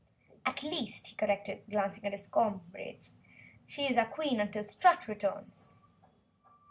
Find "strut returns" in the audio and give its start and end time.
4.65-5.77